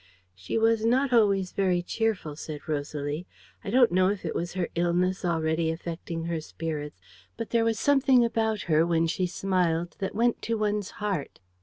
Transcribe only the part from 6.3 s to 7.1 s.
spirits,